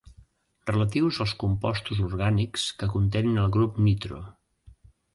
[0.71, 4.27] Relatius als compostos orgànics que contenen el grup nitro.